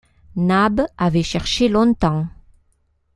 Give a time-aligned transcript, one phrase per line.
[0.35, 2.25] Nab avait cherché longtemps.